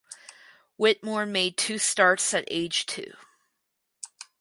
Whitmore 0.77 1.27
made 1.27 1.57
two 1.57 1.77
starts 1.77 2.33
at 2.33 2.45
age 2.47 2.87
two. 2.87 3.13